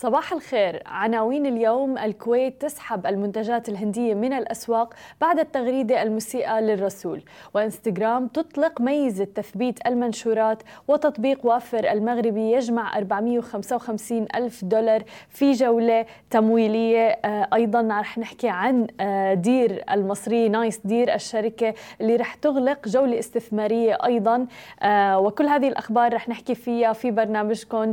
صباح 0.00 0.32
الخير. 0.32 0.82
عناوين 0.86 1.46
اليوم 1.46 1.98
الكويت 1.98 2.62
تسحب 2.62 3.06
المنتجات 3.06 3.68
الهندية 3.68 4.14
من 4.14 4.32
الأسواق 4.32 4.94
بعد 5.20 5.38
التغريدة 5.38 6.02
المسيئة 6.02 6.60
للرسول. 6.60 7.22
وإنستغرام 7.54 8.26
تطلق 8.26 8.80
ميزة 8.80 9.24
تثبيت 9.24 9.86
المنشورات 9.86 10.62
وتطبيق 10.88 11.46
WafR 11.46 11.92
المغربي 11.92 12.52
يجمع 12.52 12.98
455 12.98 14.26
ألف 14.34 14.64
دولار 14.64 15.02
في 15.28 15.52
جولة 15.52 16.06
تمويلية. 16.30 17.08
آه، 17.24 17.48
أيضا 17.54 17.88
رح 18.00 18.18
نحكي 18.18 18.48
عن 18.48 18.86
آه، 19.00 19.34
Deer 19.34 19.84
المصري 19.90 20.48
Nice 20.48 20.80
Deer 20.84 21.14
الشركة 21.14 21.74
اللي 22.00 22.16
رح 22.16 22.34
تغلق 22.34 22.88
جولة 22.88 23.18
استثمارية 23.18 23.98
أيضا. 24.04 24.46
آه، 24.82 25.18
وكل 25.18 25.46
هذه 25.46 25.68
الأخبار 25.68 26.14
رح 26.14 26.28
نحكي 26.28 26.54
فيها 26.54 26.92
في 26.92 27.10
برنامجكم 27.10 27.92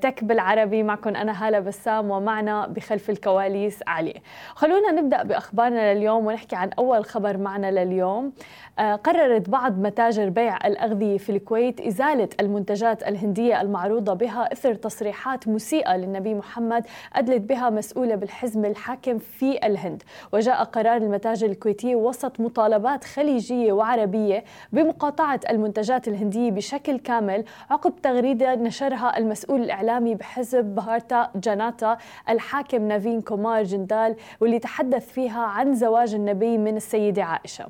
تك 0.00 0.24
بالعربي. 0.24 0.82
معكم 0.82 1.16
أنا 1.16 1.41
هالة 1.46 1.60
بسام 1.60 2.10
ومعنا 2.10 2.66
بخلف 2.66 3.10
الكواليس 3.10 3.80
علي. 3.86 4.14
خلونا 4.54 4.90
نبدأ 4.90 5.22
بأخبارنا 5.22 5.94
لليوم 5.94 6.26
ونحكي 6.26 6.56
عن 6.56 6.70
أول 6.78 7.04
خبر 7.04 7.36
معنا 7.36 7.70
لليوم. 7.70 8.32
آه، 8.78 8.94
قررت 8.94 9.48
بعض 9.50 9.78
متاجر 9.78 10.28
بيع 10.28 10.66
الأغذية 10.66 11.18
في 11.18 11.32
الكويت 11.32 11.80
إزالة 11.80 12.28
المنتجات 12.40 13.02
الهندية 13.02 13.60
المعروضة 13.60 14.14
بها 14.14 14.52
إثر 14.52 14.74
تصريحات 14.74 15.48
مسيئة 15.48 15.96
للنبي 15.96 16.34
محمد 16.34 16.86
أدلت 17.14 17.42
بها 17.42 17.70
مسؤولة 17.70 18.14
بالحزب 18.14 18.64
الحاكم 18.64 19.18
في 19.18 19.66
الهند. 19.66 20.02
وجاء 20.32 20.64
قرار 20.64 20.96
المتاجر 20.96 21.46
الكويتية 21.46 21.94
وسط 21.94 22.40
مطالبات 22.40 23.04
خليجية 23.04 23.72
وعربية 23.72 24.44
بمقاطعة 24.72 25.40
المنتجات 25.50 26.08
الهندية 26.08 26.50
بشكل 26.50 26.98
كامل 26.98 27.44
عقب 27.70 27.92
تغريدة 28.02 28.54
نشرها 28.54 29.18
المسؤول 29.18 29.62
الإعلامي 29.62 30.14
بحزب 30.14 30.64
بهارتا 30.64 31.30
جاناتا 31.36 31.96
الحاكم 32.28 32.88
نافين 32.88 33.20
كومار 33.20 33.62
جندال 33.62 34.16
واللي 34.40 34.58
تحدث 34.58 35.08
فيها 35.12 35.42
عن 35.42 35.74
زواج 35.74 36.14
النبي 36.14 36.58
من 36.58 36.76
السيدة 36.76 37.24
عائشة. 37.24 37.66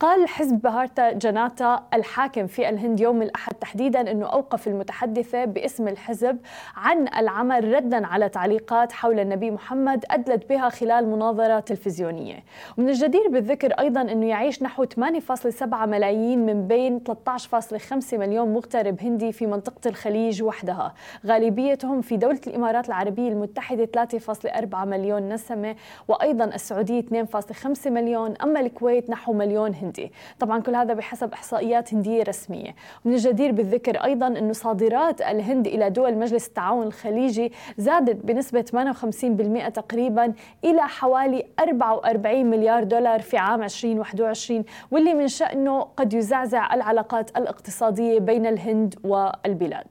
قال 0.00 0.28
حزب 0.28 0.60
بهارتا 0.62 1.12
جناتا 1.12 1.82
الحاكم 1.94 2.46
في 2.46 2.68
الهند 2.68 3.00
يوم 3.00 3.22
الأحد 3.22 3.54
تحديدا 3.54 4.10
أنه 4.10 4.26
أوقف 4.26 4.68
المتحدثة 4.68 5.44
باسم 5.44 5.88
الحزب 5.88 6.38
عن 6.76 7.08
العمل 7.08 7.74
ردا 7.74 8.06
على 8.06 8.28
تعليقات 8.28 8.92
حول 8.92 9.20
النبي 9.20 9.50
محمد 9.50 10.04
أدلت 10.10 10.48
بها 10.48 10.68
خلال 10.68 11.08
مناظرة 11.08 11.60
تلفزيونية. 11.60 12.44
ومن 12.78 12.88
الجدير 12.88 13.28
بالذكر 13.28 13.72
أيضا 13.72 14.00
أنه 14.00 14.26
يعيش 14.26 14.62
نحو 14.62 14.84
8.7 14.84 15.86
ملايين 15.86 16.46
من 16.46 16.66
بين 16.66 17.00
13.5 17.08 18.14
مليون 18.14 18.52
مغترب 18.52 19.00
هندي 19.00 19.32
في 19.32 19.46
منطقة 19.46 19.88
الخليج 19.88 20.42
وحدها. 20.42 20.94
غالبيتهم 21.26 22.00
في 22.00 22.16
دولة 22.16 22.40
الإمارات 22.46 22.88
العربية 22.88 23.01
المتحدة 23.08 23.88
3.4 23.96 24.74
مليون 24.74 25.28
نسمة 25.28 25.76
وأيضا 26.08 26.44
السعودية 26.44 27.02
2.5 27.02 27.86
مليون 27.86 28.34
أما 28.42 28.60
الكويت 28.60 29.10
نحو 29.10 29.32
مليون 29.32 29.74
هندي. 29.74 30.12
طبعا 30.40 30.60
كل 30.60 30.74
هذا 30.74 30.94
بحسب 30.94 31.32
إحصائيات 31.32 31.94
هندية 31.94 32.22
رسمية. 32.22 32.74
ومن 33.04 33.14
الجدير 33.14 33.52
بالذكر 33.52 34.04
أيضا 34.04 34.26
أنه 34.26 34.52
صادرات 34.52 35.20
الهند 35.20 35.66
إلى 35.66 35.90
دول 35.90 36.14
مجلس 36.14 36.48
التعاون 36.48 36.86
الخليجي 36.86 37.52
زادت 37.78 38.24
بنسبة 38.24 38.64
58% 39.68 39.68
تقريبا 39.68 40.32
إلى 40.64 40.82
حوالي 40.82 41.46
44 41.60 42.46
مليار 42.46 42.84
دولار 42.84 43.20
في 43.20 43.36
عام 43.36 43.62
2021 43.62 44.64
واللي 44.90 45.14
من 45.14 45.28
شأنه 45.28 45.80
قد 45.80 46.14
يزعزع 46.14 46.74
العلاقات 46.74 47.36
الاقتصادية 47.36 48.20
بين 48.20 48.46
الهند 48.46 48.94
والبلاد. 49.04 49.86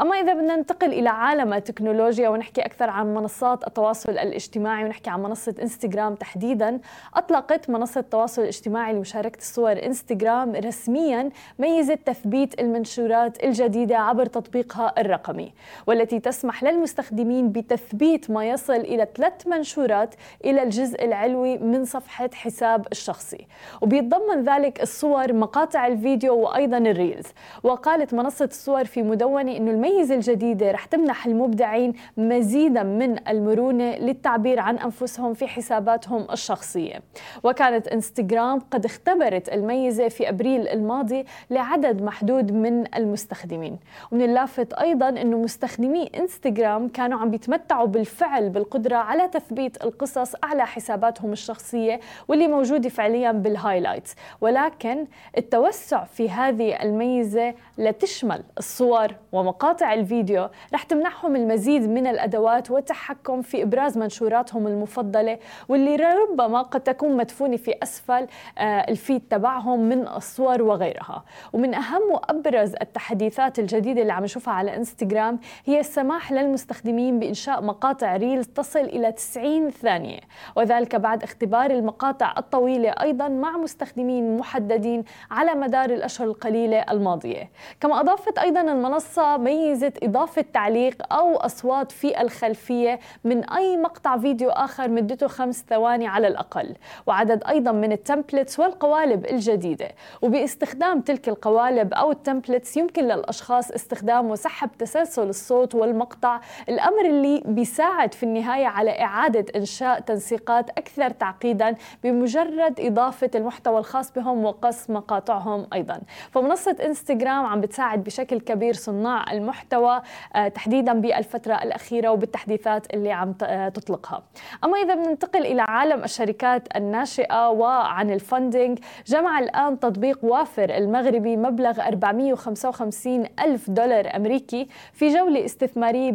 أما 0.00 0.20
إذا 0.20 0.34
بدنا 0.34 0.56
ننتقل 0.56 0.92
إلى 0.92 1.08
عالم 1.08 1.52
التكنولوجيا 1.52 2.28
ونحكي 2.46 2.60
أكثر 2.60 2.90
عن 2.90 3.14
منصات 3.14 3.66
التواصل 3.66 4.12
الاجتماعي 4.12 4.84
ونحكي 4.84 5.10
عن 5.10 5.22
منصة 5.22 5.54
إنستغرام 5.62 6.14
تحديدا. 6.14 6.80
أطلقت 7.14 7.70
منصة 7.70 8.00
التواصل 8.00 8.42
الاجتماعي 8.42 8.92
لمشاركة 8.92 9.38
الصور 9.38 9.72
إنستغرام 9.86 10.54
رسميا 10.54 11.30
ميزة 11.58 11.94
تثبيت 11.94 12.60
المنشورات 12.60 13.44
الجديدة 13.44 13.98
عبر 13.98 14.26
تطبيقها 14.26 14.94
الرقمي 14.98 15.52
والتي 15.86 16.20
تسمح 16.20 16.62
للمستخدمين 16.64 17.52
بتثبيت 17.52 18.30
ما 18.30 18.48
يصل 18.48 18.72
إلى 18.72 19.08
ثلاث 19.16 19.46
منشورات 19.46 20.14
إلى 20.44 20.62
الجزء 20.62 21.04
العلوي 21.04 21.58
من 21.58 21.84
صفحة 21.84 22.30
حساب 22.34 22.86
الشخصي. 22.92 23.46
وبيتضمن 23.80 24.44
ذلك 24.44 24.82
الصور 24.82 25.32
مقاطع 25.32 25.86
الفيديو 25.86 26.38
وأيضا 26.38 26.78
الريلز. 26.78 27.26
وقالت 27.62 28.14
منصة 28.14 28.44
الصور 28.44 28.84
في 28.84 29.02
مدونة 29.02 29.56
أنه 29.56 29.70
الميزة 29.70 30.14
الجديدة 30.14 30.70
رح 30.70 30.84
تمنح 30.84 31.26
المبدعين 31.26 31.92
مزيدا 32.28 32.82
من 32.82 33.28
المرونة 33.28 33.96
للتعبير 33.96 34.60
عن 34.60 34.78
أنفسهم 34.78 35.34
في 35.34 35.46
حساباتهم 35.46 36.26
الشخصية. 36.32 37.02
وكانت 37.44 37.88
إنستغرام 37.88 38.60
قد 38.70 38.84
اختبرت 38.84 39.48
الميزة 39.48 40.08
في 40.08 40.28
أبريل 40.28 40.68
الماضي 40.68 41.24
لعدد 41.50 42.02
محدود 42.02 42.52
من 42.52 42.94
المستخدمين. 42.96 43.78
ومن 44.12 44.22
اللافت 44.22 44.72
أيضا 44.72 45.08
أنه 45.08 45.38
مستخدمي 45.38 46.10
إنستغرام 46.18 46.88
كانوا 46.88 47.18
عم 47.18 47.30
بيتمتعوا 47.30 47.86
بالفعل 47.86 48.48
بالقدرة 48.50 48.96
على 48.96 49.28
تثبيت 49.28 49.84
القصص 49.84 50.32
على 50.42 50.66
حساباتهم 50.66 51.32
الشخصية 51.32 52.00
واللي 52.28 52.48
موجودة 52.48 52.88
فعليا 52.88 53.32
بالهايلايتس 53.32 54.14
ولكن 54.40 55.06
التوسع 55.38 56.04
في 56.04 56.30
هذه 56.30 56.82
الميزة 56.82 57.54
لتشمل 57.78 58.42
الصور 58.58 59.08
ومقاطع 59.32 59.94
الفيديو 59.94 60.48
رح 60.74 60.82
تمنحهم 60.82 61.36
المزيد 61.36 61.88
من 61.88 62.06
الأدوات 62.16 62.70
والتحكم 62.70 63.42
في 63.42 63.62
إبراز 63.62 63.98
منشوراتهم 63.98 64.66
المفضلة 64.66 65.38
واللي 65.68 65.96
ربما 65.96 66.62
قد 66.62 66.80
تكون 66.80 67.16
مدفونة 67.16 67.56
في 67.56 67.74
أسفل 67.82 68.26
آه، 68.58 68.62
الفيد 68.62 69.22
تبعهم 69.30 69.80
من 69.80 70.08
الصور 70.08 70.62
وغيرها. 70.62 71.24
ومن 71.52 71.74
أهم 71.74 72.02
وأبرز 72.10 72.74
التحديثات 72.82 73.58
الجديدة 73.58 74.02
اللي 74.02 74.12
عم 74.12 74.24
نشوفها 74.24 74.54
على 74.54 74.76
إنستغرام 74.76 75.38
هي 75.64 75.80
السماح 75.80 76.32
للمستخدمين 76.32 77.18
بإنشاء 77.18 77.62
مقاطع 77.62 78.16
ريلز 78.16 78.46
تصل 78.46 78.80
إلى 78.80 79.12
90 79.12 79.70
ثانية. 79.70 80.20
وذلك 80.56 80.96
بعد 80.96 81.22
اختبار 81.22 81.70
المقاطع 81.70 82.34
الطويلة 82.38 82.90
أيضا 82.90 83.28
مع 83.28 83.56
مستخدمين 83.56 84.36
محددين 84.36 85.04
على 85.30 85.54
مدار 85.54 85.90
الأشهر 85.90 86.28
القليلة 86.28 86.78
الماضية. 86.90 87.50
كما 87.80 88.00
أضافت 88.00 88.38
أيضا 88.38 88.60
المنصة 88.60 89.36
ميزة 89.36 89.92
إضافة 90.02 90.44
تعليق 90.52 91.12
أو 91.12 91.36
أصوات 91.36 91.92
في 91.92 92.05
الخلفية 92.14 93.00
من 93.24 93.50
أي 93.50 93.76
مقطع 93.76 94.18
فيديو 94.18 94.50
آخر 94.50 94.88
مدته 94.88 95.26
خمس 95.26 95.64
ثواني 95.68 96.06
على 96.06 96.28
الأقل. 96.28 96.74
وعدد 97.06 97.44
أيضا 97.48 97.72
من 97.72 97.92
ال 97.92 97.99
templates 97.99 98.58
والقوالب 98.58 99.26
الجديدة. 99.26 99.88
وباستخدام 100.22 101.00
تلك 101.00 101.28
القوالب 101.28 101.94
أو 101.94 102.10
ال 102.10 102.17
templates 102.17 102.76
يمكن 102.76 103.04
للأشخاص 103.04 103.70
استخدام 103.70 104.30
وسحب 104.30 104.70
تسلسل 104.78 105.28
الصوت 105.28 105.74
والمقطع. 105.74 106.40
الأمر 106.68 107.04
اللي 107.04 107.42
بيساعد 107.46 108.14
في 108.14 108.22
النهاية 108.22 108.66
على 108.66 109.00
إعادة 109.00 109.44
إنشاء 109.56 110.00
تنسيقات 110.00 110.70
أكثر 110.70 111.10
تعقيدا 111.10 111.74
بمجرد 112.04 112.80
إضافة 112.80 113.30
المحتوى 113.34 113.78
الخاص 113.78 114.12
بهم 114.12 114.44
وقص 114.44 114.90
مقاطعهم 114.90 115.66
أيضا. 115.72 116.00
فمنصة 116.30 116.76
إنستغرام 116.86 117.46
عم 117.46 117.60
بتساعد 117.60 118.04
بشكل 118.04 118.40
كبير 118.40 118.74
صناع 118.74 119.32
المحتوى 119.32 120.02
آه، 120.36 120.48
تحديدا 120.48 120.92
بالفترة 120.92 121.54
الأخيرة 121.54 121.95
وبالتحديثات 122.04 122.94
اللي 122.94 123.12
عم 123.12 123.34
آه، 123.42 123.68
تطلقها. 123.68 124.22
أما 124.64 124.78
إذا 124.78 124.94
بننتقل 124.94 125.46
إلى 125.46 125.62
عالم 125.62 126.04
الشركات 126.04 126.76
الناشئة 126.76 127.48
وعن 127.50 128.10
الفندنج 128.10 128.78
جمع 129.06 129.38
الآن 129.38 129.80
تطبيق 129.80 130.18
وافر 130.22 130.76
المغربي 130.76 131.36
مبلغ 131.36 131.80
455 131.80 133.26
ألف 133.40 133.70
دولار 133.70 134.16
أمريكي 134.16 134.68
في 134.92 135.08
جولة 135.08 135.44
استثمارية 135.44 136.10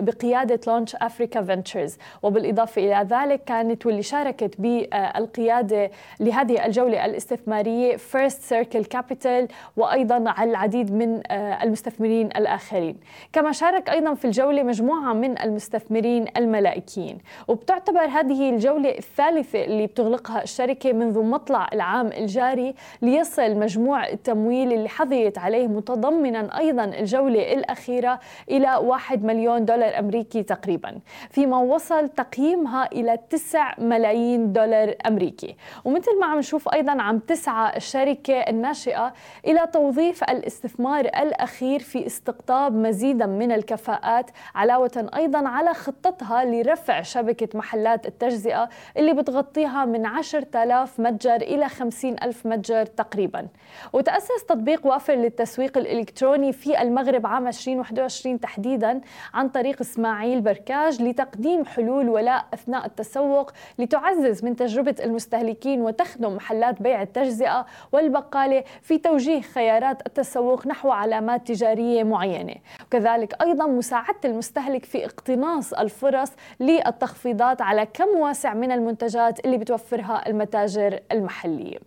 بقيادة 0.00 0.60
Launch 0.66 0.96
Africa 0.96 1.42
Ventures. 1.42 1.96
وبالإضافة 2.22 2.82
إلى 2.82 3.06
ذلك 3.10 3.44
كانت 3.44 3.86
واللي 3.86 4.02
شاركت 4.02 4.60
بالقيادة 4.60 5.90
لهذه 6.20 6.66
الجولة 6.66 7.04
الاستثمارية 7.04 7.96
First 7.96 8.42
Circle 8.42 8.84
Capital 8.84 9.48
وأيضا 9.76 10.24
على 10.30 10.50
العديد 10.50 10.92
من 10.92 11.22
آه، 11.30 11.62
المستثمرين 11.62 12.26
الآخرين. 12.26 12.96
كما 13.32 13.52
شارك 13.52 13.90
أيضا 13.90 14.14
في 14.14 14.24
الجولة 14.24 14.62
مجموعة 14.62 15.12
من 15.12 15.25
من 15.26 15.42
المستثمرين 15.42 16.24
الملائكيين. 16.36 17.18
وبتعتبر 17.48 18.00
هذه 18.04 18.50
الجولة 18.50 18.98
الثالثة 18.98 19.64
اللي 19.64 19.86
بتغلقها 19.86 20.42
الشركة 20.42 20.92
منذ 20.92 21.22
مطلع 21.22 21.68
العام 21.72 22.06
الجاري 22.06 22.74
ليصل 23.02 23.54
مجموع 23.54 24.08
التمويل 24.08 24.72
اللي 24.72 24.88
حظيت 24.88 25.38
عليه 25.38 25.66
متضمنا 25.66 26.58
أيضا 26.58 26.84
الجولة 26.84 27.52
الأخيرة 27.52 28.20
إلى 28.50 28.76
1 28.76 29.24
مليون 29.24 29.64
دولار 29.64 29.98
أمريكي 29.98 30.42
تقريبا 30.42 30.98
فيما 31.30 31.58
وصل 31.58 32.08
تقييمها 32.08 32.88
إلى 32.92 33.18
9 33.30 33.74
ملايين 33.78 34.52
دولار 34.52 34.94
أمريكي. 35.06 35.56
ومثل 35.84 36.20
ما 36.20 36.26
عم 36.26 36.38
نشوف 36.38 36.68
أيضا 36.68 37.02
عم 37.02 37.18
تسعى 37.18 37.76
الشركة 37.76 38.34
الناشئة 38.34 39.12
إلى 39.46 39.66
توظيف 39.72 40.24
الاستثمار 40.24 41.04
الأخير 41.04 41.80
في 41.80 42.06
استقطاب 42.06 42.74
مزيدا 42.74 43.26
من 43.26 43.52
الكفاءات 43.52 44.30
علاوة 44.54 45.06
أيضا 45.16 45.48
على 45.48 45.74
خطتها 45.74 46.44
لرفع 46.44 47.02
شبكة 47.02 47.58
محلات 47.58 48.06
التجزئة 48.06 48.68
اللي 48.96 49.14
بتغطيها 49.14 49.84
من 49.84 50.06
10,000 50.06 51.00
متجر 51.00 51.36
إلى 51.36 51.68
50,000 51.68 52.46
متجر 52.46 52.86
تقريبا. 52.86 53.46
وتأسس 53.92 54.44
تطبيق 54.48 54.86
وافر 54.86 55.14
للتسويق 55.14 55.78
الإلكتروني 55.78 56.52
في 56.52 56.82
المغرب 56.82 57.26
عام 57.26 57.46
2021 57.48 58.40
تحديدا 58.40 59.00
عن 59.34 59.48
طريق 59.48 59.80
إسماعيل 59.80 60.40
بركاج 60.40 61.02
لتقديم 61.02 61.64
حلول 61.64 62.08
ولاء 62.08 62.46
أثناء 62.54 62.86
التسوق 62.86 63.50
لتعزز 63.78 64.44
من 64.44 64.56
تجربة 64.56 64.94
المستهلكين 65.04 65.80
وتخدم 65.82 66.36
محلات 66.36 66.82
بيع 66.82 67.02
التجزئة 67.02 67.66
والبقالة 67.92 68.64
في 68.82 68.98
توجيه 68.98 69.40
خيارات 69.40 70.06
التسوق 70.06 70.66
نحو 70.66 70.90
علامات 70.90 71.48
تجارية 71.48 72.04
معينة. 72.04 72.54
وكذلك 72.86 73.42
أيضا 73.42 73.66
مساعدة 73.66 74.18
المستهلك 74.24 74.84
في 74.84 75.04
اقتناص 75.04 75.72
الفرص 75.72 76.32
للتخفيضات 76.60 77.62
على 77.62 77.86
كم 77.86 78.08
واسع 78.08 78.54
من 78.54 78.72
المنتجات 78.72 79.44
اللي 79.44 79.58
بتوفرها 79.58 80.28
المتاجر 80.28 81.00
المحلية. 81.12 81.78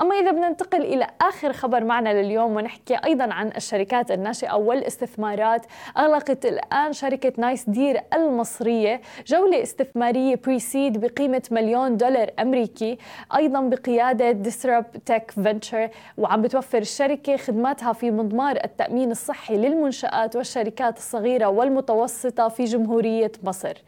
أما 0.00 0.14
إذا 0.14 0.30
بدنا 0.30 0.48
ننتقل 0.48 0.82
إلى 0.82 1.06
آخر 1.20 1.52
خبر 1.52 1.84
معنا 1.84 2.22
لليوم 2.22 2.56
ونحكي 2.56 2.96
أيضا 3.04 3.32
عن 3.32 3.48
الشركات 3.56 4.10
الناشئة 4.10 4.54
والاستثمارات. 4.54 5.66
أغلقت 5.98 6.46
الآن 6.46 6.92
شركة 6.92 7.32
Nice 7.38 7.70
Deer 7.70 8.00
المصرية 8.14 9.00
جولة 9.26 9.62
استثمارية 9.62 10.40
pre-seed 10.44 11.00
بقيمة 11.00 11.42
مليون 11.50 11.96
دولار 11.96 12.30
أمريكي 12.40 12.98
أيضا 13.36 13.60
بقيادة 13.60 14.30
DisrupTech 14.30 15.30
Venture 15.30 15.88
وعم 16.18 16.42
بتوفر 16.42 16.78
الشركة 16.78 17.36
خدماتها 17.36 17.92
في 17.92 18.10
مضمار 18.10 18.56
التأمين 18.64 19.10
الصحي 19.10 19.56
للمنشآت 19.56 20.36
والشركات 20.46 20.98
الصغيرة 20.98 21.46
والمتوسطة 21.46 22.48
في 22.48 22.64
جمهورية 22.64 23.32
مصر. 23.42 23.82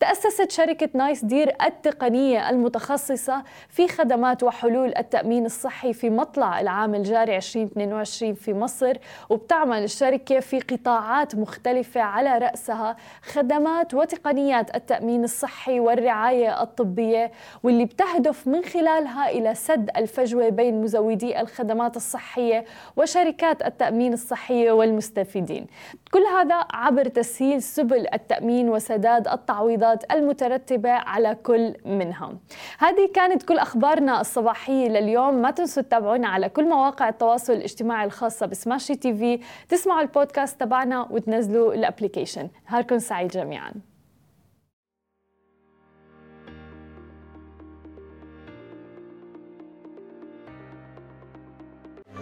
تأسست 0.00 0.50
شركة 0.50 0.88
Nice 0.94 1.24
Deer 1.24 1.52
التقنية 1.66 2.50
المتخصصة 2.50 3.42
في 3.68 3.88
خدمات 3.88 4.42
وحلول 4.42 4.92
التأمين 4.98 5.46
الصحي 5.46 5.92
في 5.92 6.10
مطلع 6.10 6.60
العام 6.60 6.94
الجاري 6.94 7.36
2022 7.36 8.34
في 8.34 8.54
مصر 8.54 8.96
وبتعمل 9.30 9.84
الشركة 9.84 10.40
في 10.40 10.60
قطاعات 10.60 11.34
مختلفة 11.34 12.00
على 12.00 12.38
رأسها 12.38 12.96
خدمات 13.22 13.94
وتقنيات 13.94 14.76
التأمين 14.76 15.24
الصحي 15.24 15.80
والرعاية 15.80 16.62
الطبية 16.62 17.32
واللي 17.62 17.84
بتهدف 17.84 18.46
من 18.46 18.64
خلالها 18.64 19.30
إلى 19.30 19.54
سد 19.54 19.90
الفجوة 19.96 20.48
بين 20.48 20.82
مزودي 20.82 21.40
الخدمات 21.40 21.96
الصحية 21.96 22.64
وشركات 22.96 23.62
التأمين 23.62 24.12
الصحية 24.12 24.72
والمستفيدين. 24.72 25.66
كل 26.12 26.22
هذا 26.22 26.66
عبر 26.72 27.08
تسهيل 27.08 27.62
سبل 27.62 28.06
التأمين 28.14 28.68
وسداد 28.68 29.28
التعويضات 29.28 30.12
المترتبة 30.12 30.90
على 30.90 31.34
كل 31.34 31.74
منها 31.84 32.32
هذه 32.78 33.10
كانت 33.14 33.42
كل 33.42 33.58
أخبارنا 33.58 34.20
الصباحية 34.20 34.88
لليوم. 34.88 35.34
ما 35.34 35.50
تنسوا 35.50 35.82
تتابعونا 35.82 36.28
على 36.28 36.48
كل 36.48 36.68
مواقع 36.68 37.08
التواصل 37.08 37.52
الاجتماعي 37.52 38.04
الخاصة 38.06 38.46
ب 38.46 38.94
Smashi 38.94 39.14
TV. 39.14 39.40
تسمعوا 39.68 40.00
البودكاست 40.00 40.60
تبعنا 40.60 41.08
وتنزلوا 41.10 41.74
ال 41.74 41.80
application. 41.80 42.48
نهاركم 42.70 42.98
سعيد 42.98 43.28
جميعاً. 43.28 43.72